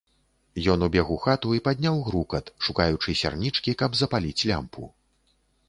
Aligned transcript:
Ён 0.73 0.79
убег 0.87 1.11
у 1.15 1.17
хату 1.25 1.51
і 1.57 1.61
падняў 1.67 2.01
грукат, 2.09 2.51
шукаючы 2.69 3.17
сярнічкі, 3.21 3.77
каб 3.85 4.01
запаліць 4.03 4.45
лямпу. 4.53 4.91